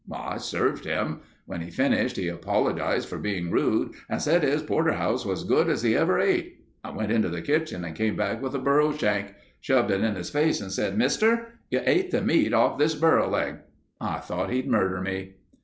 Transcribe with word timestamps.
I 0.11 0.37
served 0.39 0.85
him. 0.85 1.19
When 1.45 1.61
he 1.61 1.69
finished 1.69 2.15
he 2.17 2.27
apologized 2.27 3.07
for 3.07 3.19
being 3.19 3.51
rude 3.51 3.93
and 4.09 4.19
said 4.19 4.41
his 4.41 4.63
porterhouse 4.63 5.27
was 5.27 5.43
good 5.43 5.69
as 5.69 5.83
he 5.83 5.95
ever 5.95 6.19
ate. 6.19 6.57
I 6.83 6.89
went 6.89 7.11
into 7.11 7.29
the 7.29 7.43
kitchen 7.43 7.85
and 7.85 7.93
came 7.95 8.15
back 8.15 8.41
with 8.41 8.55
a 8.55 8.57
burro 8.57 8.93
shank, 8.93 9.35
shoved 9.59 9.91
it 9.91 10.03
in 10.03 10.15
his 10.15 10.31
face 10.31 10.59
and 10.59 10.71
said, 10.71 10.97
'Mister, 10.97 11.49
you 11.69 11.81
ate 11.85 12.09
the 12.09 12.23
meat 12.23 12.51
off 12.51 12.79
this 12.79 12.95
burro 12.95 13.29
leg.' 13.29 13.57
I 13.99 14.17
thought 14.17 14.49
he'd 14.49 14.65
murder 14.67 15.01
me." 15.01 15.33